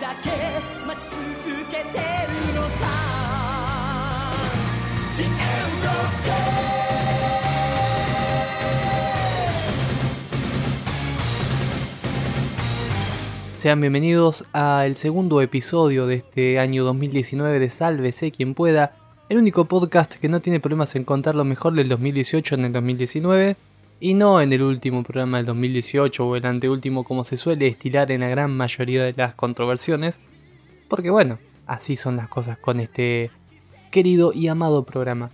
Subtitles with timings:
[0.00, 0.30] だけ
[0.86, 1.16] 待ち続
[1.70, 2.84] けてるのさ
[5.16, 5.94] The end of
[6.24, 6.74] day
[13.58, 18.92] Sean bienvenidos al segundo episodio de este año 2019 de Sálvese quien pueda,
[19.28, 22.72] el único podcast que no tiene problemas en contar lo mejor del 2018 en el
[22.72, 23.56] 2019
[23.99, 28.11] y no en el último programa del 2018 o el anteúltimo como se suele estilar
[28.11, 30.19] en la gran mayoría de las controversiones,
[30.87, 31.37] porque bueno,
[31.67, 33.31] así son las cosas con este
[33.91, 35.31] querido y amado programa.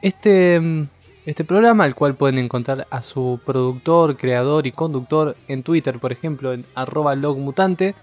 [0.00, 0.88] Este, mm,
[1.26, 6.12] este programa, al cual pueden encontrar a su productor, creador y conductor en Twitter, por
[6.12, 7.94] ejemplo, en arroba logmutante,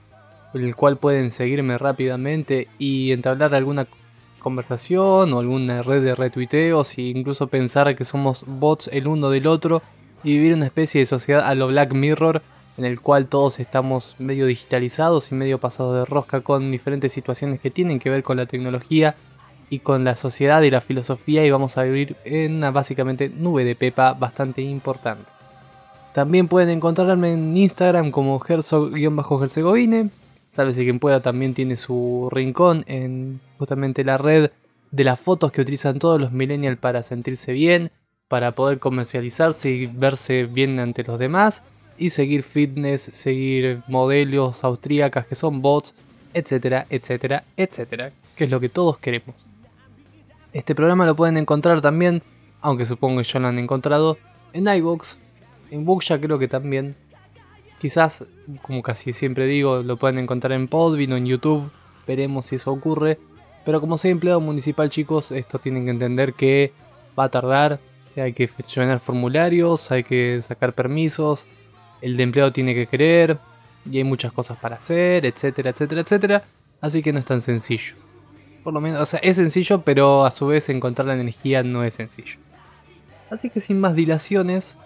[0.53, 3.85] el cual pueden seguirme rápidamente y entablar alguna
[4.39, 9.47] conversación o alguna red de retuiteos e incluso pensar que somos bots el uno del
[9.47, 9.81] otro
[10.23, 12.41] y vivir una especie de sociedad a lo Black Mirror
[12.77, 17.59] en el cual todos estamos medio digitalizados y medio pasados de rosca con diferentes situaciones
[17.59, 19.15] que tienen que ver con la tecnología
[19.69, 23.65] y con la sociedad y la filosofía y vamos a vivir en una básicamente nube
[23.65, 25.25] de pepa bastante importante.
[26.13, 30.09] También pueden encontrarme en Instagram como Herzog-Herzegovine.
[30.49, 34.51] Si quien pueda también tiene su rincón en justamente la red
[34.91, 37.91] de las fotos que utilizan todos los millennials para sentirse bien,
[38.27, 41.63] para poder comercializarse y verse bien ante los demás
[41.97, 45.93] y seguir fitness, seguir modelos austríacas que son bots,
[46.33, 49.35] etcétera, etcétera, etcétera, que es lo que todos queremos.
[50.53, 52.23] Este programa lo pueden encontrar también,
[52.61, 54.17] aunque supongo que ya lo han encontrado,
[54.53, 55.19] en iBox,
[55.71, 56.95] en Bookja creo que también.
[57.79, 58.25] Quizás,
[58.61, 61.71] como casi siempre digo, lo pueden encontrar en Podbean o en YouTube.
[62.05, 63.19] Veremos si eso ocurre.
[63.65, 66.73] Pero como soy empleado municipal, chicos, esto tienen que entender que
[67.17, 67.79] va a tardar.
[68.17, 71.47] Hay que llenar formularios, hay que sacar permisos.
[72.01, 73.37] El de empleado tiene que querer.
[73.89, 76.43] Y hay muchas cosas para hacer, etcétera, etcétera, etcétera.
[76.81, 77.95] Así que no es tan sencillo.
[78.63, 81.83] Por lo menos, o sea, es sencillo, pero a su vez encontrar la energía no
[81.83, 82.37] es sencillo.
[83.29, 84.77] Así que sin más dilaciones,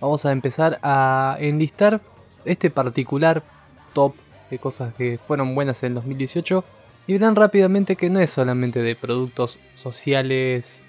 [0.00, 2.00] vamos a empezar a enlistar
[2.46, 3.42] este particular
[3.92, 4.14] top
[4.50, 6.64] de cosas que fueron buenas en 2018
[7.06, 10.84] y verán rápidamente que no es solamente de productos sociales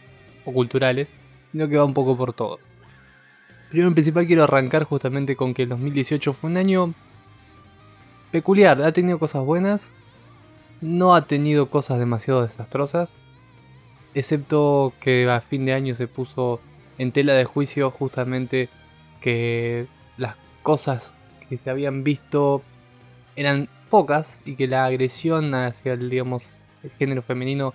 [0.45, 1.13] o culturales,
[1.51, 2.59] sino que va un poco por todo.
[3.69, 6.94] Primero en principal quiero arrancar justamente con que el 2018 fue un año
[8.31, 9.94] peculiar, ha tenido cosas buenas
[10.81, 13.13] no ha tenido cosas demasiado desastrosas,
[14.13, 16.59] excepto que a fin de año se puso
[16.97, 18.69] en tela de juicio justamente
[19.22, 19.88] que
[20.18, 21.16] las cosas
[21.50, 22.62] que se habían visto
[23.35, 26.50] eran pocas y que la agresión hacia el, digamos,
[26.84, 27.74] el género femenino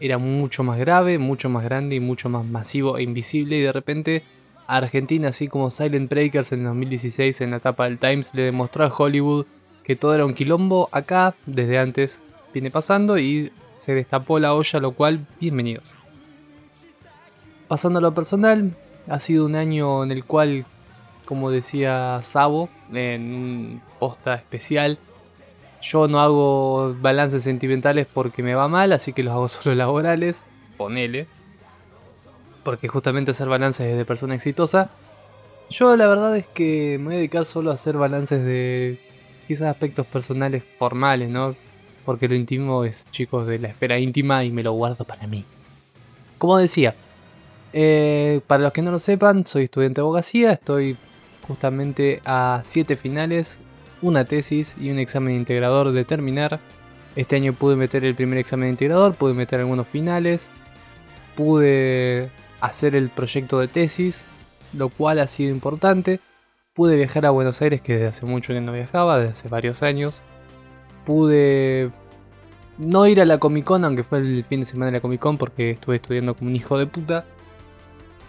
[0.00, 3.72] era mucho más grave, mucho más grande y mucho más masivo e invisible y de
[3.72, 4.22] repente
[4.66, 8.84] a Argentina, así como Silent Breakers en 2016 en la etapa del Times, le demostró
[8.84, 9.46] a Hollywood
[9.82, 14.80] que todo era un quilombo, acá desde antes viene pasando y se destapó la olla,
[14.80, 15.94] lo cual, bienvenidos.
[17.68, 18.74] Pasando a lo personal,
[19.08, 20.64] ha sido un año en el cual,
[21.24, 24.98] como decía Sabo, en un posta especial,
[25.82, 30.44] yo no hago balances sentimentales porque me va mal, así que los hago solo laborales,
[30.76, 31.26] ponele.
[32.62, 34.90] Porque justamente hacer balances es de persona exitosa.
[35.68, 38.98] Yo la verdad es que me voy a dedicar solo a hacer balances de
[39.46, 41.54] quizás aspectos personales formales, ¿no?
[42.06, 45.44] Porque lo íntimo es, chicos, de la esfera íntima y me lo guardo para mí.
[46.38, 46.94] Como decía,
[47.72, 50.96] eh, para los que no lo sepan, soy estudiante de abogacía, estoy
[51.46, 53.60] justamente a 7 finales,
[54.02, 56.60] una tesis y un examen integrador de terminar.
[57.16, 60.50] Este año pude meter el primer examen integrador, pude meter algunos finales,
[61.36, 62.28] pude
[62.60, 64.24] hacer el proyecto de tesis,
[64.72, 66.20] lo cual ha sido importante.
[66.74, 69.82] Pude viajar a Buenos Aires, que desde hace mucho que no viajaba, desde hace varios
[69.82, 70.20] años.
[71.06, 71.92] Pude
[72.78, 75.20] no ir a la Comic Con, aunque fue el fin de semana de la Comic
[75.20, 77.24] Con, porque estuve estudiando como un hijo de puta.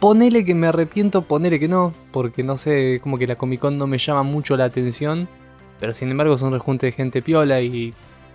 [0.06, 3.80] Ponele que me arrepiento, ponele que no, porque no sé, como que la Comic Con
[3.80, 5.28] no me llama mucho la atención.
[5.80, 7.92] Pero sin embargo es un rejunte de gente piola y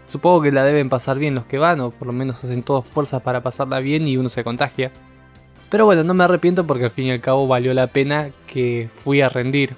[0.08, 2.88] supongo que la deben pasar bien los que van, o por lo menos hacen todas
[2.88, 4.90] fuerzas para pasarla bien y uno se contagia.
[5.70, 8.90] Pero bueno, no me arrepiento porque al fin y al cabo valió la pena que
[8.92, 9.76] fui a rendir.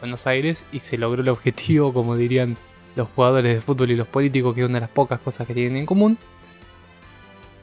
[0.00, 2.56] Buenos Aires y se logró el objetivo, como dirían
[2.96, 5.52] los jugadores de fútbol y los políticos, que es una de las pocas cosas que
[5.52, 6.16] tienen en común.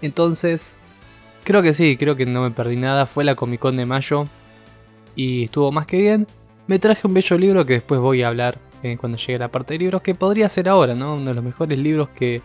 [0.04, 0.78] Entonces,
[1.48, 3.06] creo que sí, creo que no me perdí nada.
[3.06, 4.26] Fue la Comic Con de mayo
[5.16, 6.28] y estuvo más que bien.
[6.68, 9.74] Me traje un bello libro que después voy a hablar eh, cuando llegue la parte
[9.76, 11.14] de libros, que podría ser ahora, ¿no?
[11.14, 12.42] Uno de los mejores libros que,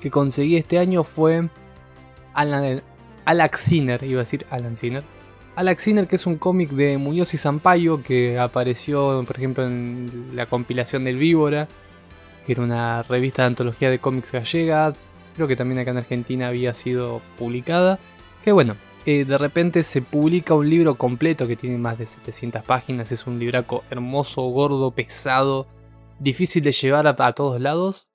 [0.00, 1.48] que conseguí este año fue
[2.32, 2.80] Alan,
[3.56, 5.02] Sinner, iba a decir Alan Sinner
[5.56, 10.30] Alex Sinner, que es un cómic de Muñoz y Zampayo que apareció, por ejemplo, en
[10.32, 11.66] la compilación del Víbora.
[12.46, 14.94] que era una revista de antología de cómics gallega,
[15.34, 17.98] creo que también acá en Argentina había sido publicada,
[18.42, 22.62] que bueno, eh, de repente se publica un libro completo que tiene más de 700
[22.62, 25.66] páginas, es un libraco hermoso, gordo, pesado,
[26.20, 28.08] difícil de llevar a, todos lados,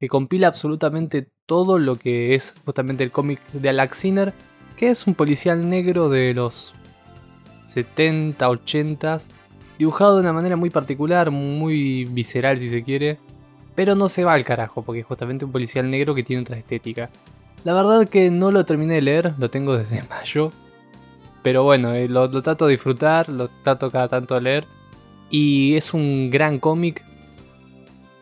[0.00, 4.32] que compila absolutamente todo lo que es justamente el cómic de Alex Sinner,
[4.76, 6.74] que es un policial negro de los
[7.58, 9.18] 70, 80,
[9.78, 13.18] dibujado de una manera muy particular, muy visceral si se quiere,
[13.74, 16.56] pero no se va al carajo, porque es justamente un policial negro que tiene otra
[16.56, 17.10] estética.
[17.64, 20.52] La verdad que no lo terminé de leer, lo tengo desde mayo.
[21.42, 24.66] Pero bueno, eh, lo, trato de disfrutar, lo trato cada tanto de leer.
[25.30, 27.04] Y es un gran cómic,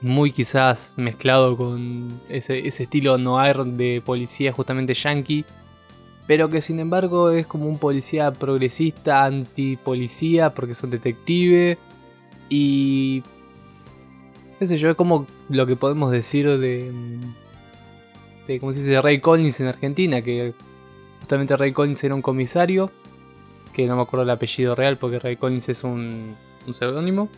[0.00, 5.44] muy quizás mezclado con ese, ese, estilo noir de policía justamente yankee,
[6.26, 11.76] pero que sin embargo es como un policía progresista, anti-policía, porque es un detective,
[12.48, 13.22] y
[14.58, 16.92] qué sé yo, es como lo que podemos decir de,
[18.52, 20.54] de ¿cómo se dice?, Ray Collins en Argentina, que
[21.20, 22.90] justamente Ray Collins era un comisario,
[23.72, 26.34] que no me acuerdo el apellido real porque Ray Collins es un,
[26.66, 27.28] un seudónimo,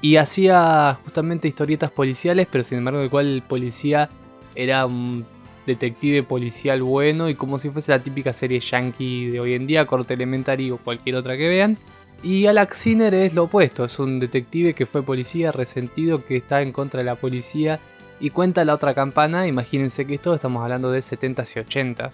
[0.00, 4.08] y hacía justamente historietas policiales, pero sin embargo el cual el policía
[4.54, 5.26] era un
[5.66, 9.86] detective policial bueno y como si fuese la típica serie yankee de hoy en día,
[9.86, 11.76] corte elementary o cualquier otra que vean.
[12.22, 16.62] Y Alex Sinner es lo opuesto, es un detective que fue policía, resentido, que está
[16.62, 17.78] en contra de la policía
[18.20, 19.46] y cuenta la otra campana.
[19.46, 22.10] Imagínense que esto estamos hablando de 70s y 80s,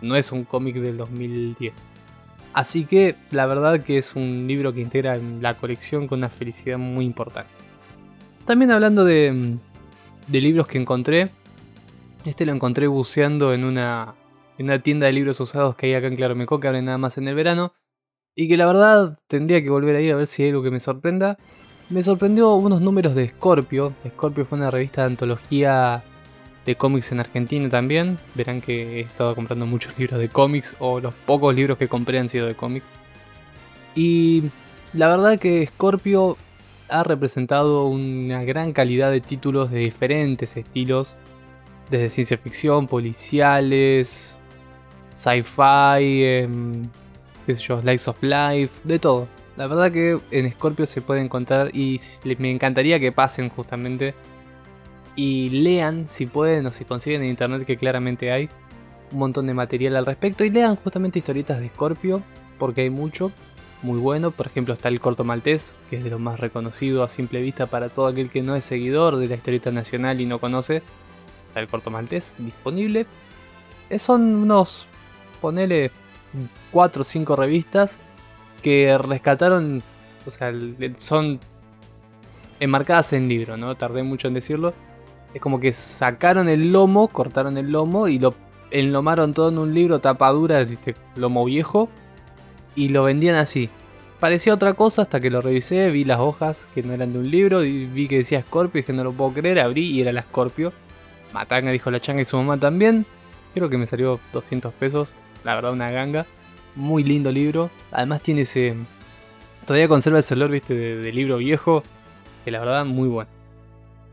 [0.00, 1.74] no es un cómic del 2010.
[2.54, 6.28] Así que la verdad que es un libro que integra en la colección con una
[6.28, 7.50] felicidad muy importante.
[8.44, 9.58] También hablando de,
[10.28, 11.30] libros que encontré,
[12.26, 14.14] este lo encontré buceando en una,
[14.58, 17.16] en una tienda de libros usados que hay acá en Claromeco que abren nada más
[17.18, 17.72] en el verano.
[18.34, 20.80] Y que la verdad tendría que volver ahí a ver si hay algo que me
[20.80, 21.38] sorprenda.
[21.92, 23.92] Me sorprendió unos números de Scorpio.
[24.08, 26.02] Scorpio fue una revista de antología
[26.64, 28.18] de cómics en Argentina también.
[28.34, 32.18] Verán que he estado comprando muchos libros de cómics o los pocos libros que compré
[32.18, 32.86] han sido de cómics.
[33.94, 34.44] Y
[34.94, 36.38] la verdad que Scorpio
[36.88, 41.14] ha representado una gran calidad de títulos de diferentes estilos.
[41.90, 44.34] Desde ciencia ficción, policiales,
[45.10, 46.88] sci-fi, em,
[47.44, 49.41] qué sé yo, of Life, de todo.
[49.62, 52.00] La verdad que en Scorpio se puede encontrar y
[52.38, 54.12] me encantaría que pasen justamente
[55.14, 58.50] y lean si pueden o si consiguen en internet que claramente hay
[59.12, 62.24] un montón de material al respecto y lean justamente historietas de Scorpio
[62.58, 63.30] porque hay mucho
[63.82, 64.32] muy bueno.
[64.32, 67.66] Por ejemplo está el corto maltés que es de lo más reconocido a simple vista
[67.66, 70.82] para todo aquel que no es seguidor de la historieta nacional y no conoce.
[71.46, 73.06] Está el corto maltés disponible.
[73.90, 74.86] Eh, son unos,
[75.40, 75.92] ponele
[76.72, 78.00] 4 o 5 revistas
[78.62, 79.82] que rescataron,
[80.26, 80.52] o sea,
[80.96, 81.40] son
[82.60, 83.74] enmarcadas en libro, ¿no?
[83.74, 84.72] Tardé mucho en decirlo.
[85.34, 88.34] Es como que sacaron el lomo, cortaron el lomo y lo
[88.70, 90.94] enlomaron todo en un libro tapadura, ¿viste?
[91.16, 91.88] lomo viejo,
[92.74, 93.68] y lo vendían así.
[94.20, 97.30] Parecía otra cosa hasta que lo revisé, vi las hojas que no eran de un
[97.30, 100.12] libro, y vi que decía Scorpio, y dije no lo puedo creer, abrí y era
[100.12, 100.72] la Scorpio.
[101.32, 103.06] Matanga dijo la changa y su mamá también.
[103.54, 105.08] Creo que me salió 200 pesos,
[105.44, 106.26] la verdad una ganga.
[106.74, 107.70] Muy lindo libro.
[107.90, 108.74] Además tiene ese...
[109.66, 111.82] Todavía conserva ese olor, viste, de, libro viejo.
[112.44, 113.30] Que la verdad, muy bueno.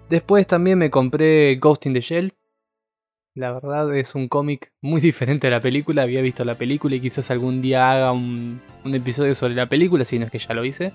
[0.10, 2.34] Después también me compré Ghost in the Shell.
[3.36, 6.04] La verdad es un cómic muy diferente a la película.
[6.04, 10.06] Había visto la película y quizás algún día haga un, un, episodio sobre la película,
[10.06, 10.94] si no es que ya lo hice.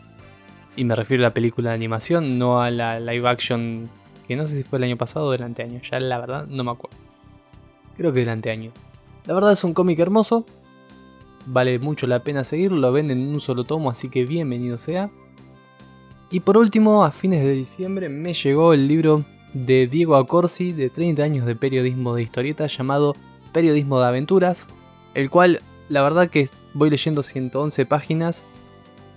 [0.76, 3.88] Y me refiero a la película de animación, no a la live action
[4.26, 5.80] que no sé si fue el año pasado o del anteaño.
[5.90, 6.97] Ya la verdad no me acuerdo.
[7.97, 8.73] Creo que del anteaño.
[9.26, 10.44] La verdad es un cómic hermoso.
[11.46, 15.10] Vale mucho la pena seguirlo, lo venden en un solo tomo, así que bienvenido sea.
[16.30, 20.90] Y por último, a fines de diciembre me llegó el libro de Diego Acorsi de
[20.90, 23.14] 30 años de periodismo de historieta llamado
[23.52, 24.68] Periodismo de Aventuras,
[25.12, 28.44] el cual la verdad que voy leyendo 111 páginas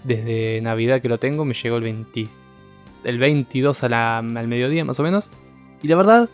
[0.03, 2.27] desde Navidad que lo tengo, me llegó el, 20,
[3.03, 5.29] el 22 al mediodía más o menos.
[5.81, 6.29] Y la verdad,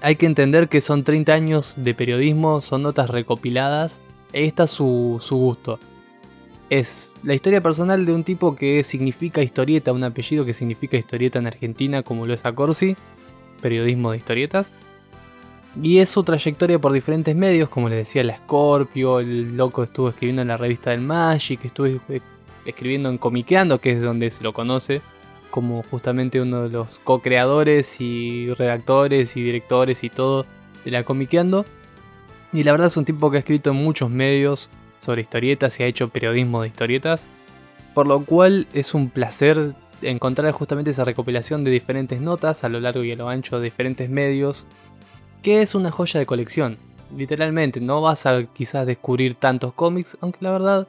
[0.00, 4.00] hay que entender que son 30 años de periodismo, son notas recopiladas
[4.34, 5.78] Ahí está su, gusto.
[6.70, 11.38] Es la historia personal de un tipo que significa historieta, un apellido que significa historieta
[11.38, 12.96] en Argentina, como lo es Acorsi,
[13.60, 14.72] periodismo de historietas.
[15.80, 20.08] Y es su trayectoria por diferentes medios, como les decía, la Scorpio, el loco estuvo
[20.08, 21.86] escribiendo en la revista del Magic, estuvo
[22.64, 25.02] escribiendo en Comiqueando, que es donde se lo conoce,
[25.50, 30.46] como justamente uno de los co-creadores y redactores y directores y todo
[30.84, 31.64] de la Comiqueando.
[32.52, 34.68] Y la verdad es un tipo que ha escrito en muchos medios
[34.98, 37.24] sobre historietas y ha hecho periodismo de historietas.
[37.94, 42.80] Por lo cual es un placer encontrar justamente esa recopilación de diferentes notas a lo
[42.80, 44.66] largo y a lo ancho de diferentes medios,
[45.42, 46.78] que es una joya de colección.
[47.16, 50.88] Literalmente, no vas a quizás descubrir tantos cómics, aunque la verdad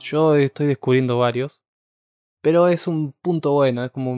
[0.00, 1.60] yo estoy descubriendo varios.
[2.42, 4.12] Pero es un punto bueno, es como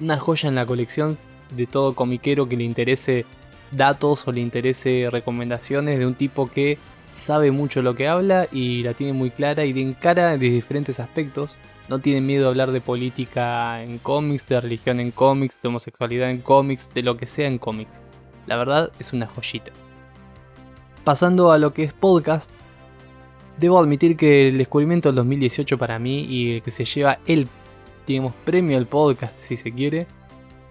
[0.00, 1.16] una joya en la colección
[1.56, 3.24] de todo comiquero que le interese
[3.72, 6.78] datos o le interese recomendaciones de un tipo que
[7.12, 11.00] sabe mucho lo que habla y la tiene muy clara y de encara de diferentes
[11.00, 11.56] aspectos.
[11.88, 16.30] No tiene miedo a hablar de política en cómics, de religión en cómics, de homosexualidad
[16.30, 18.02] en cómics, de lo que sea en cómics.
[18.46, 19.72] La verdad es una joyita.
[21.04, 22.50] Pasando a lo que es podcast,
[23.58, 27.48] debo admitir que el descubrimiento del 2018 para mí y el que se lleva el,
[28.06, 30.06] digamos, premio al podcast si se quiere,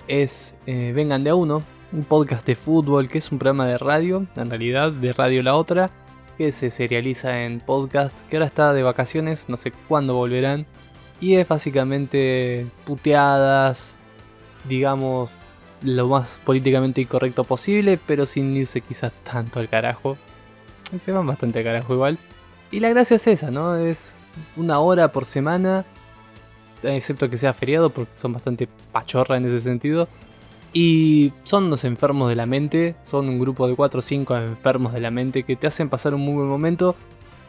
[0.08, 3.78] es eh, Vengan de a uno, un podcast de fútbol que es un programa de
[3.78, 5.92] radio, en realidad de radio la otra,
[6.38, 10.66] que se serializa en podcast, que ahora está de vacaciones, no sé cuándo volverán,
[11.20, 13.98] y es básicamente puteadas,
[14.68, 15.30] digamos,
[15.84, 20.18] lo más políticamente incorrecto posible, pero sin irse quizás tanto al carajo.
[20.98, 22.18] Se van bastante al carajo igual.
[22.72, 23.76] Y la gracia es esa, ¿no?
[23.76, 24.18] Es
[24.56, 25.86] una hora por semana,
[26.84, 30.08] excepto que sea feriado, porque son bastante pachorra en ese sentido.
[30.74, 34.94] Y son los enfermos de la mente, son un grupo de 4 o 5 enfermos
[34.94, 36.96] de la mente que te hacen pasar un muy buen momento.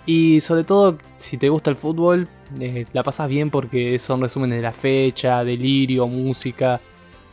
[0.05, 4.57] Y sobre todo, si te gusta el fútbol, eh, la pasas bien porque son resúmenes
[4.57, 6.81] de la fecha, delirio, música,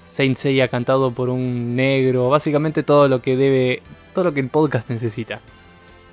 [0.10, 3.82] Saint Seiya cantado por un negro, básicamente todo lo que debe,
[4.14, 5.40] todo lo que el podcast necesita.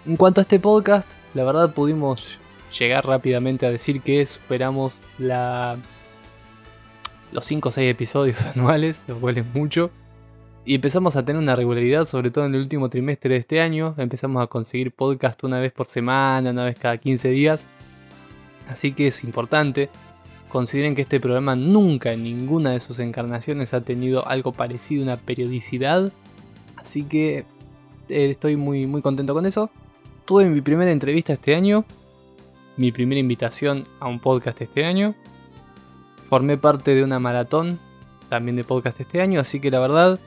[0.07, 2.39] En cuanto a este podcast, la verdad pudimos
[2.79, 5.77] llegar rápidamente a decir que superamos la
[7.37, 9.91] los 5 o 6 episodios anuales, lo cual es mucho.
[10.65, 13.95] Y empezamos a tener una regularidad, sobre todo en el último trimestre de este año.
[13.99, 17.69] Empezamos a conseguir podcast una vez por semana, una vez cada 15 días.
[18.69, 19.91] Así que es importante.
[20.49, 25.05] Consideren que este programa nunca en ninguna de sus encarnaciones ha tenido algo parecido a
[25.05, 26.11] una periodicidad.
[26.77, 27.45] Así que
[28.09, 29.71] eh, estoy muy, muy contento con eso.
[30.25, 31.85] Tuve mi primera entrevista este año.
[32.79, 35.15] Mi primera invitación a un podcast este año
[36.29, 37.79] formé parte de una maratón
[38.29, 40.19] también de podcast este año, así que la verdad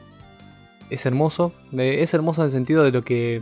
[0.90, 1.54] es hermoso.
[1.74, 3.42] Es hermoso en el sentido de lo que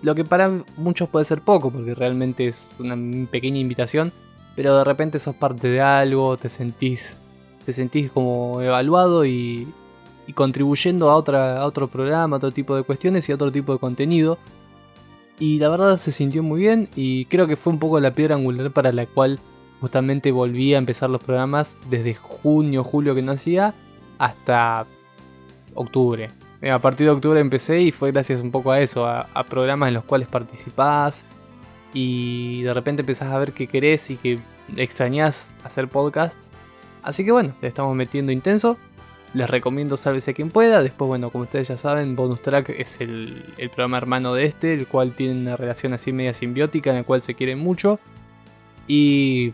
[0.00, 2.96] lo que para muchos puede ser poco, porque realmente es una
[3.28, 4.12] pequeña invitación,
[4.54, 7.16] pero de repente sos parte de algo, te sentís
[7.68, 9.68] te sentís como evaluado y,
[10.26, 13.52] y contribuyendo a, otra, a otro programa, a otro tipo de cuestiones y a otro
[13.52, 14.38] tipo de contenido.
[15.38, 18.36] Y la verdad se sintió muy bien y creo que fue un poco la piedra
[18.36, 19.38] angular para la cual
[19.80, 23.74] justamente volví a empezar los programas desde junio, julio que no hacía,
[24.18, 24.86] hasta
[25.74, 26.30] octubre.
[26.60, 29.88] Eh, a partir de octubre empecé y fue gracias un poco a eso, a, programas
[29.88, 31.26] en los cuales participás
[31.94, 34.38] y de repente empezás a ver que querés y que
[34.76, 36.48] extrañás hacer podcasts.
[37.02, 38.76] Así que bueno, le estamos metiendo intenso.
[39.34, 40.82] Les recomiendo Sálvese quien pueda.
[40.82, 44.72] Después, bueno, como ustedes ya saben, Bonus Track es el, el programa hermano de este,
[44.72, 48.00] el cual tiene una relación así media simbiótica en el cual se quieren mucho.
[48.86, 49.52] Y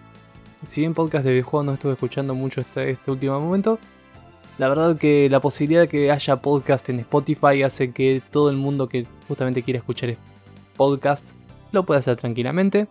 [0.66, 3.78] si bien podcast de videojuegos no estuve escuchando mucho este, este último momento,
[4.59, 8.56] la verdad que la posibilidad de que haya podcast en Spotify hace que todo el
[8.56, 10.16] mundo que justamente quiera escuchar
[10.76, 11.33] podcast
[11.73, 12.87] lo pueda hacer tranquilamente.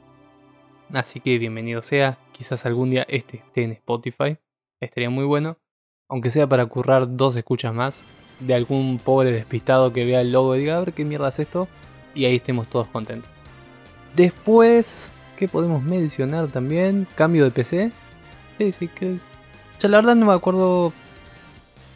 [0.92, 4.38] Así que bienvenido sea, quizás algún día este esté en Spotify,
[4.82, 5.58] estaría muy bueno,
[6.10, 8.02] aunque sea para currar dos escuchas más
[8.42, 11.40] de algún pobre despistado que vea el logo y diga, a ver qué mierda es
[11.40, 11.68] esto,
[12.14, 13.30] y ahí estemos todos contentos.
[14.16, 17.08] Después, ¿Qué podemos mencionar también?
[17.16, 17.92] Cambio de PC.
[18.58, 19.18] Sí, sí, que.
[19.80, 20.94] Ya la verdad no me acuerdo.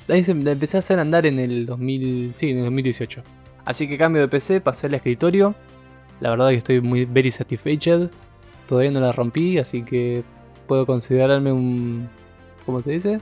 [0.08, 2.32] Se, empecé a hacer andar en el 2000.
[2.36, 3.22] Sí, en el 2018.
[3.66, 5.54] Así que cambio de PC, pasé al escritorio.
[6.20, 8.10] La verdad que estoy muy very satisfied.
[8.68, 10.24] Todavía no la rompí, así que
[10.68, 12.10] puedo considerarme un.
[12.66, 13.22] ¿Cómo se dice?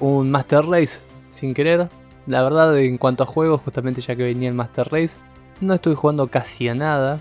[0.00, 1.88] Un Master Race sin querer.
[2.26, 5.18] La verdad, en cuanto a juegos, justamente ya que venía el Master Race,
[5.60, 7.20] no estoy jugando casi a nada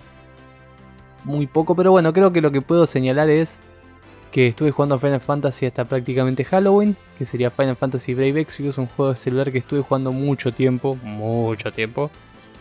[1.24, 3.60] muy poco, pero bueno, creo que lo que puedo señalar es
[4.32, 8.88] que estuve jugando Final Fantasy hasta prácticamente Halloween, que sería Final Fantasy Brave Exvius, un
[8.88, 12.10] juego de celular que estuve jugando mucho tiempo, mucho tiempo.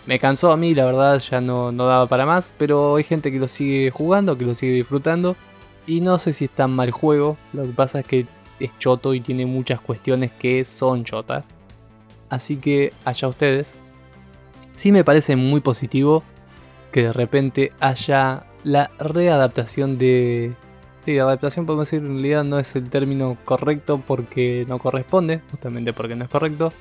[0.04, 3.32] Me cansó a mí, la verdad, ya no, no daba para más, pero hay gente
[3.32, 5.36] que lo sigue jugando, que lo sigue disfrutando,
[5.86, 8.26] y no sé si es tan mal juego, lo que pasa es que
[8.60, 11.46] es choto y tiene muchas cuestiones que son chotas.
[12.28, 13.74] Así que allá ustedes.
[14.74, 16.22] Sí me parece muy positivo
[16.92, 20.54] que de repente haya la readaptación de...
[21.00, 25.92] Sí, adaptación podemos decir en realidad no es el término correcto porque no corresponde, justamente
[25.92, 26.72] porque no es correcto,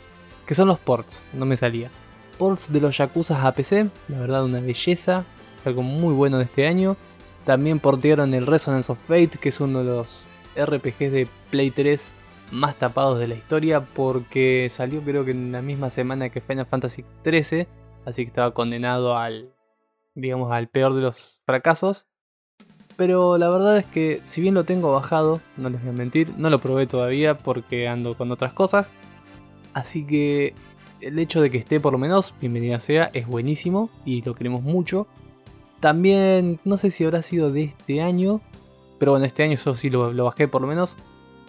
[0.45, 1.89] que son los ports, no me salía.
[2.38, 5.25] Ports de los Yakuza a PC, la verdad una belleza,
[5.65, 6.97] algo muy bueno de este año.
[7.45, 12.11] También portearon el Resonance of Fate, que es uno de los RPGs de Play 3
[12.51, 16.65] más tapados de la historia porque salió creo que en la misma semana que Final
[16.65, 17.67] Fantasy XIII,
[18.05, 19.53] así que estaba condenado al,
[20.15, 22.08] digamos, al peor de los fracasos.
[22.98, 26.34] Pero la verdad es que si bien lo tengo bajado, no les voy a mentir,
[26.38, 28.91] no lo probé todavía porque ando con otras cosas.
[29.74, 30.53] Así que
[31.00, 34.62] el hecho de que esté por lo menos, bienvenida sea, es buenísimo y lo queremos
[34.62, 35.08] mucho.
[35.80, 38.41] También, no sé si habrá sido de este año,
[39.00, 40.98] pero bueno, este año eso sí lo, lo bajé por lo menos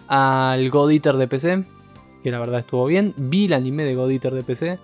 [0.07, 1.63] al God Eater de PC,
[2.23, 3.13] que la verdad estuvo bien.
[3.17, 4.79] Vi el anime de God Eater de PC,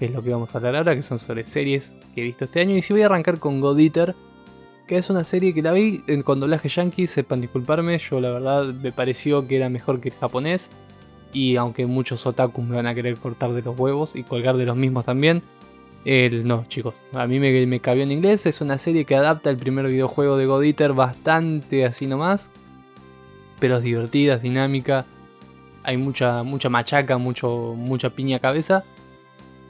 [0.00, 2.46] que es lo que vamos a hablar ahora, que son sobre series que he visto
[2.46, 2.76] este año.
[2.76, 4.16] Y si voy a arrancar con God Eater,
[4.88, 8.64] que es una serie que la vi con doblaje yankee, sepan disculparme, yo la verdad
[8.64, 10.72] me pareció que era mejor que el japonés.
[11.32, 14.64] Y aunque muchos otakus me van a querer cortar de los huevos y colgar de
[14.64, 15.42] los mismos también,
[16.04, 18.46] el, no, chicos, a mí me, me cabió en inglés.
[18.46, 22.50] Es una serie que adapta el primer videojuego de God Eater bastante así nomás
[23.60, 25.04] pero es divertida, es dinámica.
[25.84, 28.82] Hay mucha, mucha machaca, mucho, mucha piña cabeza.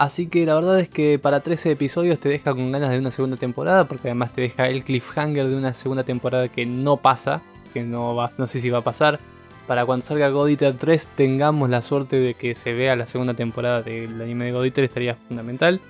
[0.01, 3.11] Así que la verdad es que para 13 episodios te deja con ganas de una
[3.11, 7.43] segunda temporada, porque además te deja el cliffhanger de una segunda temporada que no pasa,
[7.75, 9.21] que no, va, no sé si va a pasar.
[9.67, 13.35] Para cuando salga God Eater 3 tengamos la suerte de que se vea la segunda
[13.35, 15.83] temporada del anime de God estaría fundamental.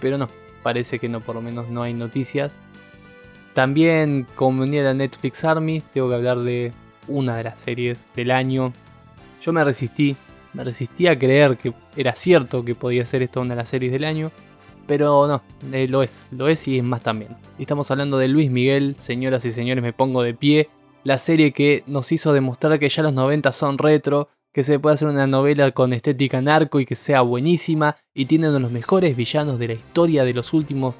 [0.00, 0.30] Pero no,
[0.62, 2.56] parece que no, por lo menos no hay noticias.
[3.52, 6.72] También como venía la Netflix Army, tengo que hablar de
[7.08, 8.72] una de las series del año.
[9.42, 10.16] Yo me resistí,
[10.54, 13.92] me resistí a creer que era cierto que podía ser esto una de las series
[13.92, 14.30] del año,
[14.86, 15.42] pero no,
[15.72, 17.36] eh, lo es, lo es y es más también.
[17.58, 20.68] Estamos hablando de Luis Miguel, señoras y señores, me pongo de pie,
[21.02, 24.94] la serie que nos hizo demostrar que ya los 90 son retro, que se puede
[24.94, 28.70] hacer una novela con estética narco y que sea buenísima y tiene uno de los
[28.70, 30.96] mejores villanos de la historia de los últimos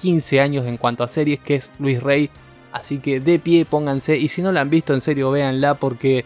[0.00, 2.30] 15 años en cuanto a series, que es Luis Rey,
[2.74, 4.18] Así que de pie pónganse.
[4.18, 6.24] Y si no la han visto, en serio, véanla porque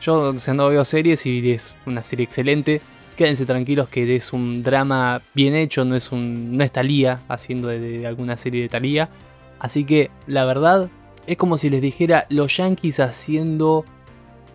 [0.00, 2.80] yo no veo series y es una serie excelente.
[3.16, 7.68] Quédense tranquilos que es un drama bien hecho, no es, un, no es Talía haciendo
[7.68, 9.10] de, alguna serie de Talía.
[9.58, 10.88] Así que la verdad
[11.26, 13.84] es como si les dijera los Yankees haciendo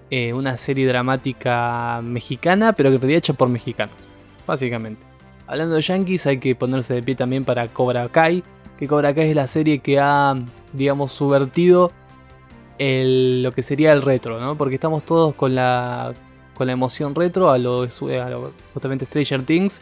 [0.10, 3.96] eh, una serie dramática mexicana, pero que realidad hecha por mexicanos,
[4.48, 5.02] básicamente.
[5.46, 8.44] Hablando de Yankees, hay que ponerse de pie también para Cobra Kai,
[8.80, 10.36] que Cobra Kai es la serie que ha
[10.76, 11.92] digamos, subvertido
[12.80, 14.58] lo que sería el retro, ¿no?
[14.58, 16.14] Porque estamos todos con la,
[16.56, 19.82] con la emoción retro a lo, a justamente Stranger Things.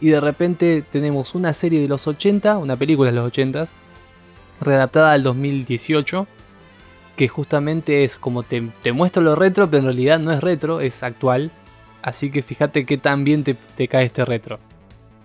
[0.00, 3.68] Y de repente tenemos una serie de los 80, una película de los 80,
[4.60, 6.26] readaptada al 2018,
[7.16, 8.60] que justamente es como te,
[8.92, 11.52] muestro lo retro, pero en realidad no es retro, es actual.
[12.02, 14.58] Así que fíjate que tan bien te cae este retro.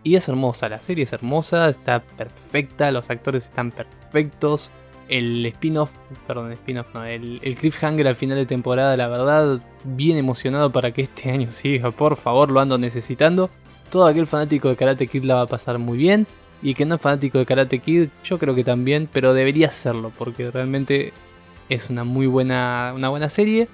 [0.04, 4.72] Y es hermosa, la serie es hermosa, está perfecta, los actores están perfectos
[5.10, 5.90] el spin-off,
[6.28, 11.02] perdón, spin-off no, el, cliffhanger al final de temporada, la verdad, bien emocionado para que
[11.02, 13.50] este año siga, por favor, lo ando necesitando.
[13.90, 16.28] Todo aquel fanático de Karate Kid la va a pasar muy bien.
[16.62, 20.12] Y que no es fanático de Karate Kid, yo creo que también, pero debería serlo,
[20.18, 21.14] porque realmente
[21.70, 23.70] es una muy buena, una buena serie.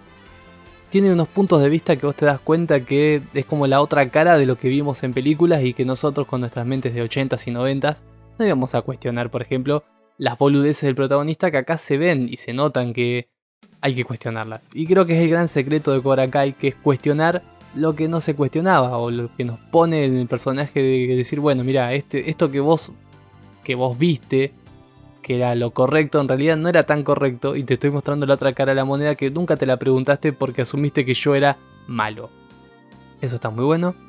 [0.89, 4.07] Tiene unos puntos de vista que vos te das cuenta que es como la otra
[4.09, 7.47] cara de lo que vimos en películas y que nosotros con nuestras mentes de 80s
[7.47, 7.97] y 90s
[8.37, 9.83] no íbamos a cuestionar, por ejemplo,
[10.17, 13.29] las boludeces del protagonista que acá se ven y se notan que
[13.81, 14.69] hay que cuestionarlas.
[14.73, 17.43] Y creo que es el gran secreto de Cobra que es cuestionar
[17.75, 21.39] lo que no se cuestionaba o lo que nos pone en el personaje de decir,
[21.39, 22.91] bueno, mira, este, esto que vos,
[23.63, 24.53] que vos viste,
[25.21, 28.35] que era lo correcto, en realidad no era tan correcto y te estoy mostrando la
[28.35, 31.57] otra cara de la moneda que nunca te la preguntaste porque asumiste que yo era
[31.87, 32.29] malo.
[33.21, 34.04] Eso está muy bueno.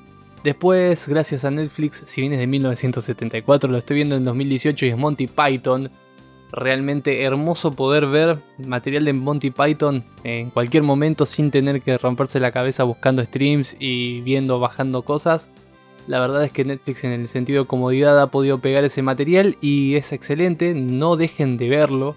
[0.47, 4.97] Después, gracias a Netflix, si vienes de 1974, lo estoy viendo en 2018 y es
[4.97, 5.91] Monty Python.
[6.53, 12.39] Realmente hermoso poder ver material de Monty Python en cualquier momento sin tener que romperse
[12.39, 15.51] la cabeza buscando streams y viendo, bajando cosas.
[16.07, 19.57] La verdad es que Netflix en el sentido de comodidad ha podido pegar ese material
[19.61, 22.15] y es excelente, no dejen de verlo,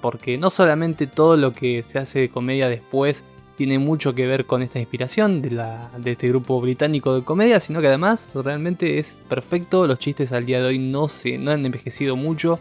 [0.00, 3.24] porque no solamente todo lo que se hace de comedia después
[3.56, 7.60] tiene mucho que ver con esta inspiración de, la, de, este grupo británico de comedia,
[7.60, 9.86] sino que además realmente es perfecto.
[9.86, 12.58] Los chistes al día de hoy no, se, no han envejecido mucho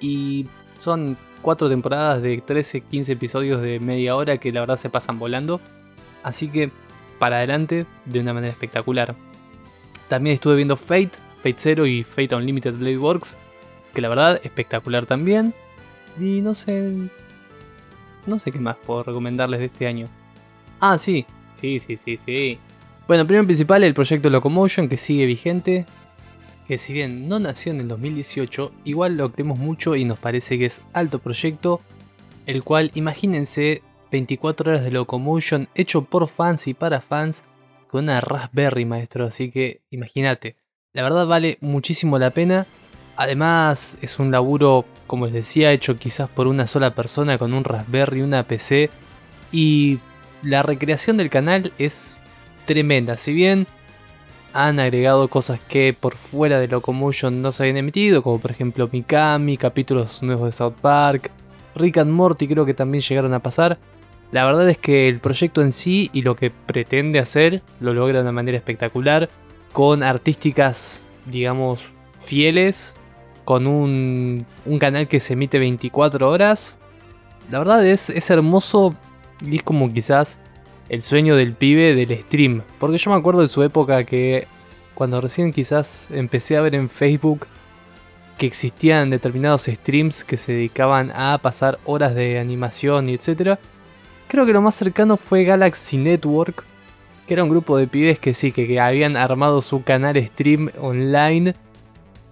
[0.00, 5.18] y son cuatro temporadas de 13-15 episodios de media hora que la verdad se pasan
[5.18, 5.60] volando.
[6.22, 6.70] Así que
[7.18, 9.14] para adelante de una manera espectacular.
[10.08, 13.36] También estuve viendo Fate, Fate Zero y Fate Unlimited Blade Works,
[13.94, 15.54] que la verdad espectacular también.
[16.18, 16.92] Y no sé,
[18.26, 20.08] no sé qué más puedo recomendarles de este año.
[20.80, 21.26] Ah, sí.
[21.54, 22.58] Sí, sí, sí, sí.
[23.06, 25.86] Bueno, primero principal, el proyecto Locomotion que sigue vigente.
[26.66, 30.58] Que si bien no nació en el 2018, igual lo creemos mucho y nos parece
[30.58, 31.80] que es alto proyecto.
[32.46, 37.44] El cual, imagínense, 24 horas de Locomotion hecho por fans y para fans
[37.88, 39.26] con una Raspberry, maestro.
[39.26, 40.56] Así que imagínate,
[40.92, 42.66] la verdad vale muchísimo la pena.
[43.16, 47.64] Además es un laburo, como les decía, hecho quizás por una sola persona con un
[47.64, 48.90] Raspberry, una PC.
[49.52, 49.98] Y
[50.42, 52.16] la recreación del canal es
[52.64, 53.16] tremenda.
[53.16, 53.66] Si bien
[54.52, 58.88] han agregado cosas que por fuera de Locomotion no se habían emitido, como por ejemplo
[58.90, 61.30] Mikami, capítulos nuevos de South Park,
[61.74, 63.78] Rick and Morty creo que también llegaron a pasar.
[64.32, 68.18] La verdad es que el proyecto en sí y lo que pretende hacer lo logra
[68.18, 69.28] de una manera espectacular,
[69.72, 72.94] con artísticas, digamos, fieles,
[73.50, 74.46] con un,
[74.78, 76.78] canal que se emite 24 horas.
[77.50, 78.94] La verdad es, es hermoso
[79.44, 80.38] y es como quizás
[80.88, 82.62] el sueño del pibe del stream.
[82.78, 84.46] Porque yo me acuerdo de su época que
[84.94, 87.48] cuando recién quizás empecé a ver en Facebook
[88.38, 93.58] que existían determinados streams que se dedicaban a pasar horas de animación y etc.
[94.28, 96.62] Creo que lo más cercano fue Galaxy Network,
[97.26, 101.56] que era un grupo de pibes que sí, que, habían armado su canal stream online,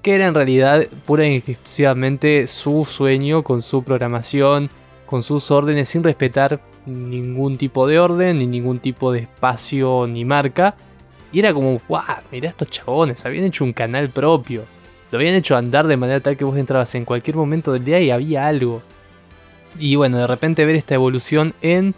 [0.08, 4.70] que era en realidad pura y exclusivamente su sueño con su programación,
[5.04, 10.24] con sus órdenes, sin respetar ningún tipo de orden, ni ningún tipo de espacio ni
[10.24, 10.74] marca.
[11.30, 12.00] Y era como, wow,
[12.32, 14.64] mirá estos chabones, habían hecho un canal propio.
[15.10, 18.00] Lo habían hecho andar de manera tal que vos entrabas en cualquier momento del día
[18.00, 18.80] y había algo.
[19.78, 21.94] Y bueno, de repente ver esta evolución en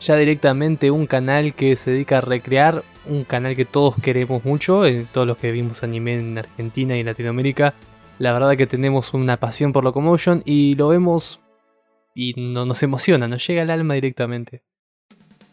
[0.00, 4.84] ya directamente un canal que se dedica a recrear, un canal que todos queremos mucho,
[4.86, 7.74] eh, todos los que vimos anime en Argentina y Latinoamérica,
[8.18, 11.40] la verdad que tenemos una pasión por Locomotion y lo vemos
[12.14, 14.62] y no, nos emociona, nos llega al alma directamente.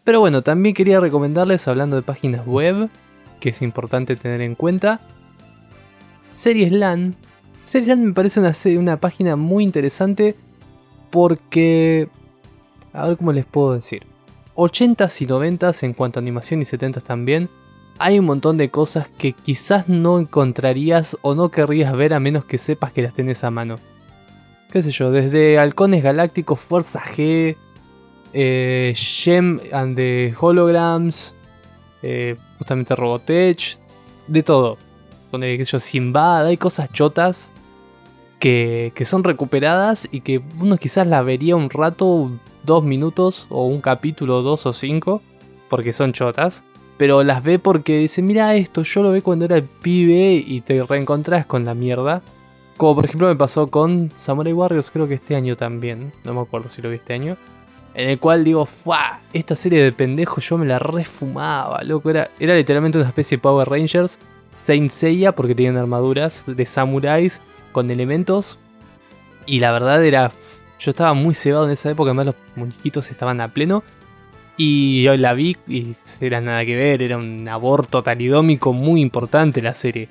[0.03, 2.89] Pero bueno, también quería recomendarles, hablando de páginas web,
[3.39, 5.01] que es importante tener en cuenta,
[6.29, 7.15] Series LAN.
[7.65, 10.35] Series LAN me parece una, una página muy interesante
[11.09, 12.09] porque...
[12.93, 14.01] A ver cómo les puedo decir.
[14.55, 17.49] 80s y 90s en cuanto a animación y 70s también.
[17.99, 22.45] Hay un montón de cosas que quizás no encontrarías o no querrías ver a menos
[22.45, 23.77] que sepas que las tenés a mano.
[24.71, 27.55] Qué sé yo, desde Halcones Galácticos, Fuerza G,
[28.33, 31.35] eh, Gem and the Holograms,
[32.01, 33.77] eh, justamente Robotech,
[34.27, 34.77] de todo
[35.31, 37.51] con el que yo Simbad, hay cosas chotas
[38.37, 42.31] que, que, son recuperadas y que uno quizás la vería un rato,
[42.63, 45.21] dos minutos o un capítulo, dos o cinco,
[45.69, 46.63] porque son chotas.
[46.97, 50.61] Pero las ve porque dice, mira esto, yo lo ve cuando era el pibe y
[50.61, 52.21] te reencontrás con la mierda.
[52.77, 56.41] Como por ejemplo me pasó con Samurai Warriors, creo que este año también, no me
[56.41, 57.37] acuerdo si lo vi este año.
[57.93, 59.19] En el cual digo, ¡fua!
[59.33, 62.09] Esta serie de pendejos yo me la refumaba, loco.
[62.09, 64.17] Era, era literalmente una especie de Power Rangers
[64.55, 68.59] Saint Seiya porque tenían armaduras de samuráis con elementos.
[69.45, 70.31] Y la verdad era.
[70.81, 73.83] Yo estaba muy cebado en esa época, además los muñequitos estaban a pleno.
[74.57, 79.61] Y hoy la vi y era nada que ver, era un aborto talidómico muy importante
[79.61, 80.09] la serie.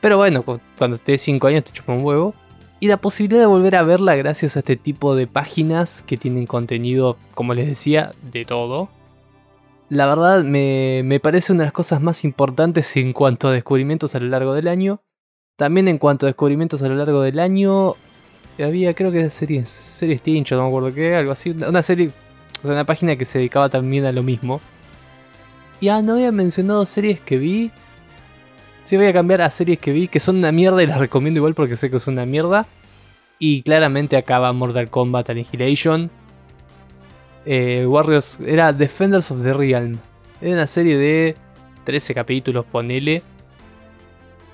[0.00, 0.44] Pero bueno,
[0.78, 2.34] cuando esté 5 años te chupa un huevo.
[2.80, 6.46] Y la posibilidad de volver a verla gracias a este tipo de páginas que tienen
[6.46, 8.88] contenido, como les decía, de todo
[9.92, 14.20] la verdad me, parece una de las cosas más importantes en cuanto a descubrimientos a
[14.20, 15.02] lo largo del año.
[15.56, 17.96] También en cuanto a descubrimientos a lo largo del año,
[18.58, 21.50] había creo que series, series Tincho, no me acuerdo qué, algo así.
[21.50, 22.10] Una serie,
[22.58, 24.60] o sea, una página que se dedicaba también a lo mismo.
[25.80, 27.70] Y ah, no había mencionado series que vi.
[28.84, 31.38] Sí, voy a cambiar a series que vi, que son una mierda y las recomiendo
[31.38, 32.66] igual porque sé que son una mierda.
[33.38, 36.10] Y claramente acaba Mortal Kombat Annihilation
[37.44, 39.98] eh, Warriors era Defenders of the Realm.
[40.40, 41.36] Era una serie de
[41.84, 43.22] 13 capítulos, ponele.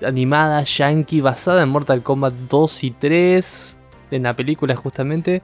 [0.02, 3.76] Animada, yankee, basada en Mortal Kombat 2 y 3.
[4.10, 5.42] En la película justamente.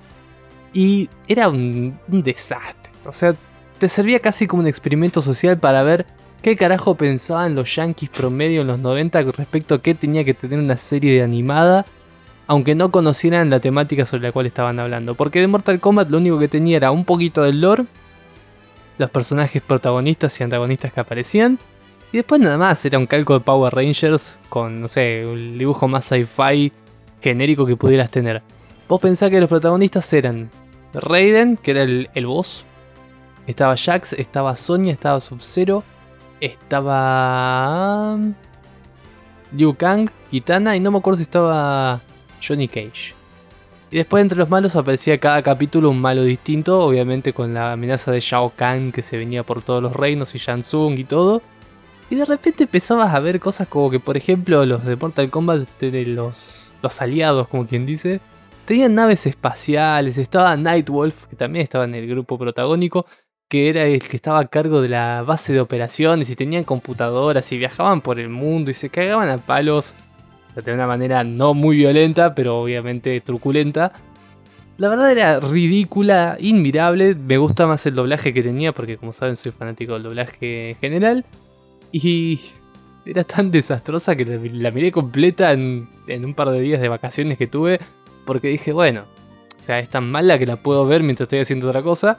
[0.73, 2.93] Y era un, un desastre.
[3.07, 3.35] O sea,
[3.79, 6.07] te servía casi como un experimento social para ver
[6.43, 10.59] qué carajo pensaban los yankees promedio en los 90 respecto a qué tenía que tener
[10.59, 11.87] una serie de animada
[12.47, 15.15] aunque no conocieran la temática sobre la cual estaban hablando.
[15.15, 17.85] Porque de Mortal Kombat lo único que tenía era un poquito del lore,
[18.99, 21.59] los personajes protagonistas y antagonistas que aparecían,
[22.13, 25.89] y después nada más, era un calco de Power Rangers con, no sé, el dibujo
[25.89, 26.73] más sci-fi
[27.25, 28.43] genérico que pudieras tener.
[28.87, 30.51] Vos pensás que los protagonistas eran
[30.93, 32.67] Raiden, que era el, el boss,
[33.47, 35.83] estaba Jax, estaba Sonya, estaba Sub-Zero,
[36.41, 38.19] estaba...
[39.57, 42.01] Liu Kang, Kitana y no me acuerdo si estaba
[42.47, 43.15] Johnny Cage.
[43.91, 48.11] Y después entre los malos aparecía cada capítulo un malo distinto, obviamente con la amenaza
[48.11, 51.41] de Shao Kahn que se venía por todos los reinos y Shansung y todo.
[52.11, 55.69] Y de repente empezabas a ver cosas como que, por ejemplo, los de Mortal Kombat,
[55.81, 58.21] de los, los aliados, como quien dice,
[58.65, 63.07] tenían naves espaciales, estaba Nightwolf, que también estaba en el grupo protagónico,
[63.49, 67.51] que era el que estaba a cargo de la base de operaciones y tenían computadoras
[67.53, 69.97] y viajaban por el mundo y se cagaban a palos
[70.55, 73.93] de una manera no muy violenta, pero obviamente truculenta.
[74.77, 77.15] La verdad era ridícula, inmirable.
[77.15, 80.77] Me gusta más el doblaje que tenía porque como saben soy fanático del doblaje en
[80.77, 81.25] general.
[81.93, 82.41] Y
[83.07, 87.47] era tan desastrosa que la miré completa en, un par de días de vacaciones que
[87.47, 87.81] tuve.
[88.25, 89.05] Porque dije, bueno,
[89.59, 92.19] o sea, es tan mala que la puedo ver mientras estoy haciendo otra cosa.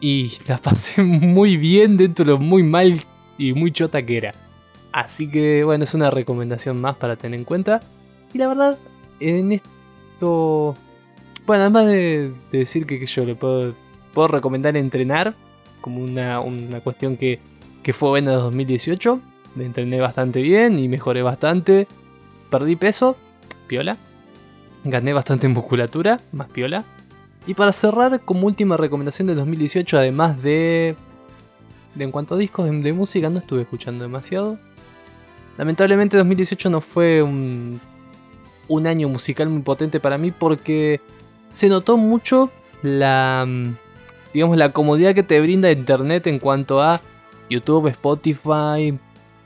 [0.00, 3.04] Y la pasé muy bien dentro de lo muy mal
[3.38, 4.34] y muy chota que era.
[4.92, 7.80] Así que bueno, es una recomendación más para tener en cuenta.
[8.32, 8.78] Y la verdad,
[9.20, 10.74] en esto...
[11.44, 13.74] Bueno, además de, decir que, yo le puedo,
[14.14, 15.34] puedo recomendar entrenar,
[15.80, 17.40] como una, una cuestión que,
[17.82, 19.20] que fue buena en 2018.
[19.54, 21.86] Me entrené bastante bien y mejoré bastante.
[22.50, 23.16] Perdí peso,
[23.66, 23.96] piola.
[24.84, 26.84] Gané bastante musculatura, más piola.
[27.46, 30.96] Y para cerrar, como última recomendación de 2018, además de...
[31.94, 34.58] de en cuanto a discos de música, no estuve escuchando demasiado.
[35.58, 37.80] Lamentablemente 2018 no fue un,
[38.68, 41.00] un año musical muy potente para mí porque
[41.50, 42.50] se notó mucho
[42.82, 43.46] la,
[44.32, 47.00] digamos, la comodidad que te brinda Internet en cuanto a
[47.50, 48.98] YouTube, Spotify,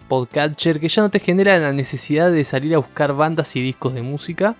[0.08, 3.94] Podcatcher, que ya no te genera la necesidad de salir a buscar bandas y discos
[3.94, 4.56] de música.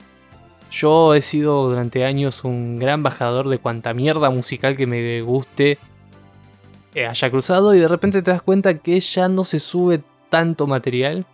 [0.70, 5.78] Yo he sido durante años un gran bajador de cuanta mierda musical que me guste
[6.94, 10.66] eh, haya cruzado y de repente te das cuenta que ya no se sube tanto
[10.66, 11.26] material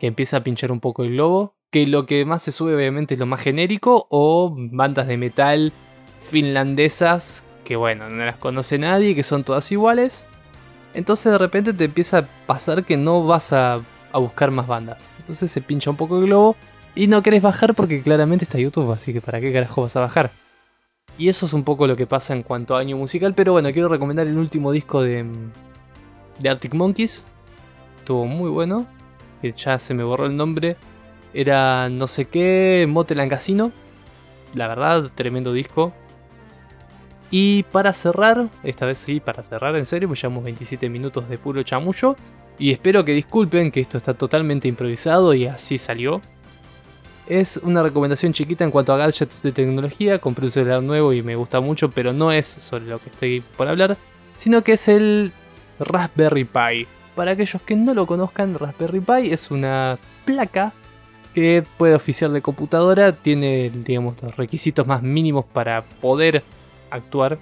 [0.00, 1.54] que empieza a pinchar un poco el globo.
[1.70, 5.72] Que lo que más se sube obviamente es lo más genérico o bandas de metal
[6.20, 10.24] finlandesas que bueno, no las conoce nadie, que son todas iguales.
[10.96, 13.80] Entonces de repente te empieza a pasar que no vas a,
[14.12, 15.12] buscar más bandas.
[15.18, 16.56] Entonces se pincha un poco el globo
[16.94, 20.00] y no querés bajar porque claramente está YouTube, así que para qué carajo vas a
[20.00, 20.30] bajar.
[21.18, 23.70] Y eso es un poco lo que pasa en cuanto a año musical, pero bueno,
[23.72, 25.26] quiero recomendar el último disco de,
[26.48, 27.24] Arctic Monkeys.
[27.98, 28.86] Estuvo muy bueno
[29.54, 30.76] ya se me borró el nombre,
[31.34, 33.72] era no sé qué, Moteland Casino.
[34.54, 35.92] La verdad, tremendo disco.
[37.30, 41.38] Y para cerrar, esta vez sí, para cerrar en serio, pues llevamos 27 minutos de
[41.38, 42.16] puro chamullo.
[42.58, 46.22] Y espero que disculpen que esto está totalmente improvisado y así salió.
[47.26, 50.20] Es una recomendación chiquita en cuanto a gadgets de tecnología.
[50.20, 53.42] Compré un celular nuevo y me gusta mucho, pero no es sobre lo que estoy
[53.56, 53.96] por hablar,
[54.36, 55.32] sino que es el
[55.80, 56.86] Raspberry Pi.
[57.16, 60.72] Para aquellos que no lo conozcan, Raspberry Pi es una placa
[61.34, 66.42] que puede oficiar de computadora, tiene digamos, los requisitos más mínimos para poder
[66.90, 67.38] actuar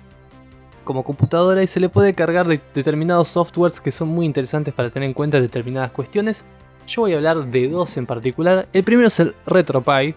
[0.85, 4.91] como computadora y se le puede cargar de determinados softwares que son muy interesantes para
[4.91, 6.45] tener en cuenta determinadas cuestiones.
[6.87, 8.69] Yo voy a hablar de dos en particular.
[8.73, 10.15] El primero es el RetroPie.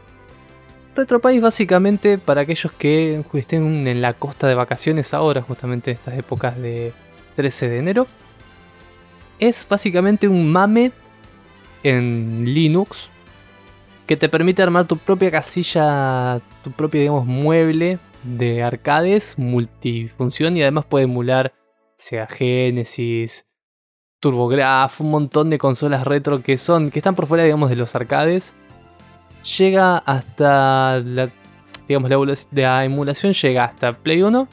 [0.96, 5.98] RetroPie es básicamente para aquellos que estén en la costa de vacaciones ahora, justamente en
[5.98, 6.92] estas épocas de
[7.36, 8.08] 13 de enero
[9.40, 10.92] es básicamente un mame
[11.84, 13.10] en Linux
[14.06, 20.62] que te permite armar tu propia casilla, tu propio, digamos, mueble de arcades multifunción y
[20.62, 21.54] además puede emular
[21.98, 23.46] sea Genesis,
[24.20, 27.96] TurboGrafx, un montón de consolas retro que son que están por fuera, digamos, de los
[27.96, 28.56] arcades.
[29.58, 31.30] Llega hasta la
[31.88, 32.10] digamos
[32.52, 34.48] la emulación llega hasta Play 1,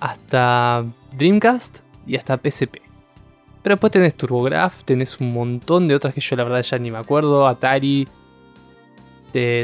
[0.00, 0.84] hasta
[1.16, 2.78] Dreamcast y hasta PSP.
[3.62, 6.90] Pero después tenés TurboGrafx, tenés un montón de otras que yo la verdad ya ni
[6.90, 7.46] me acuerdo.
[7.46, 8.06] Atari.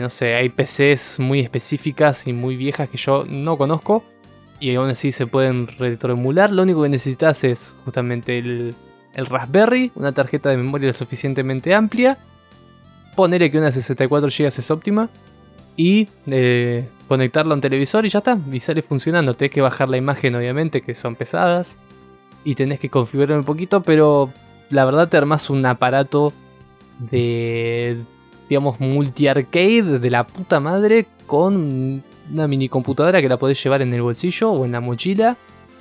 [0.01, 4.05] No sé, hay PCs muy específicas y muy viejas que yo no conozco.
[4.59, 6.53] Y aún así se pueden retroemular.
[6.53, 8.75] Lo único que necesitas es justamente el,
[9.15, 12.19] Raspberry, una tarjeta de memoria lo suficientemente amplia.
[13.17, 15.09] Ponerle que una 64 GB es óptima.
[15.77, 18.39] Y eh, conectarlo a un televisor y ya está.
[18.53, 19.35] Y sale funcionando.
[19.35, 21.79] Tenés que bajar la imagen, obviamente, que son pesadas
[22.45, 24.33] y tenés que configurar un poquito, pero
[24.71, 26.33] la verdad te armas un aparato
[26.99, 28.03] de,
[28.51, 33.95] digamos, multi-arcade de la puta madre con una mini computadora que la podés llevar en
[33.95, 35.37] el bolsillo o en la mochila.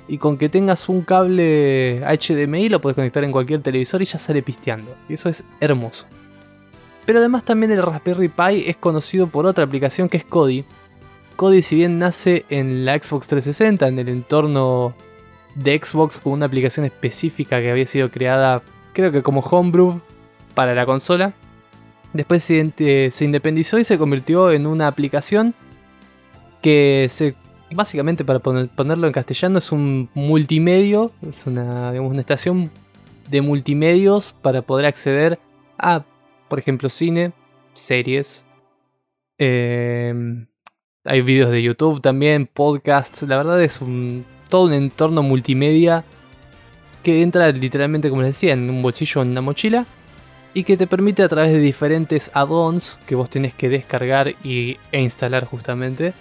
[0.08, 4.20] Y con que tengas un cable HDMI lo podés conectar en cualquier televisor y ya
[4.20, 4.96] sale pisteando.
[5.08, 6.06] Y eso es hermoso.
[7.08, 10.64] Pero además también el Raspberry Pi es conocido por otra aplicación que es Kodi.
[11.38, 14.94] Kodi si bien nace en la Xbox 360, en el entorno
[15.56, 18.62] de Xbox con una aplicación específica que había sido creada,
[18.94, 20.02] creo que como homebrew
[20.54, 21.34] para la consola.
[22.14, 25.54] Después se, independizó y se convirtió en una aplicación
[26.62, 27.36] que se,
[27.72, 32.72] básicamente para ponerlo en castellano es un multimedio, es una, una estación
[33.30, 35.40] de multimedios para poder acceder
[35.78, 36.04] a,
[36.48, 37.32] por ejemplo, cine,
[37.74, 38.46] series,
[39.38, 40.48] em,
[41.06, 43.24] Hay videos de YouTube también, podcasts.
[43.24, 46.04] La verdad es un, todo un entorno multimedia
[47.04, 49.86] que entra literalmente, como les decía, en un bolsillo en una mochila.
[50.54, 54.78] Y que te permite a través de diferentes add-ons que vos tenés que descargar y,
[54.92, 56.14] e instalar justamente.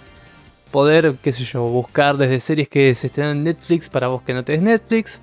[0.71, 4.33] Poder, qué sé yo, buscar desde series que se estrenan en Netflix para vos que
[4.33, 5.21] no tenés Netflix.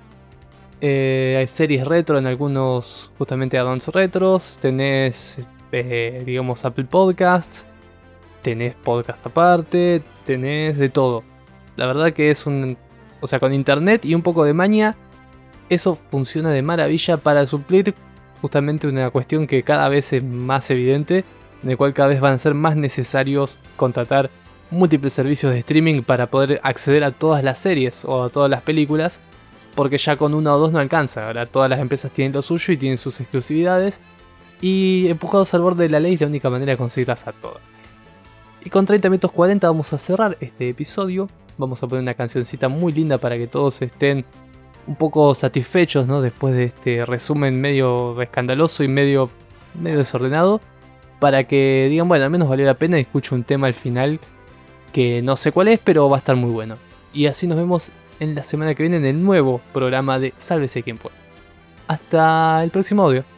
[0.81, 4.57] Eh, hay series retro en algunos, justamente add-ons retros.
[4.59, 5.41] Tenés,
[5.71, 7.65] eh, digamos, Apple Podcasts.
[8.41, 10.01] Tenés podcast aparte.
[10.25, 11.23] Tenés de todo.
[11.77, 12.77] La verdad que es un...
[13.21, 14.95] O sea, con internet y un poco de maña
[15.69, 17.93] eso funciona de maravilla para suplir
[18.41, 21.23] justamente una cuestión que cada vez es más evidente,
[21.63, 24.29] en el cual cada vez van a ser más necesarios contratar
[24.69, 28.61] múltiples servicios de streaming para poder acceder a todas las series o a todas las
[28.61, 29.19] películas,
[29.75, 32.73] porque ya con una o dos no alcanza, ahora todas las empresas tienen lo suyo
[32.73, 34.01] y tienen sus exclusividades,
[34.61, 37.95] y empujados al borde de la ley es la única manera de conseguirlas a todas.
[38.65, 42.67] Y con 30 minutos 40 vamos a cerrar este episodio, vamos a poner una cancioncita
[42.67, 44.25] muy linda para que todos estén
[44.87, 46.21] un poco satisfechos, ¿no?
[46.21, 49.29] Después de este resumen medio escandaloso y medio,
[49.79, 50.61] medio desordenado.
[51.19, 54.19] Para que digan, bueno, al menos valió la pena y escucho un tema al final
[54.93, 56.77] que no sé cuál es, pero va a estar muy bueno.
[57.13, 60.83] Y así nos vemos en la semana que viene en el nuevo programa de Sálvese
[60.83, 61.15] quien pueda.
[61.87, 63.36] Hasta el próximo audio.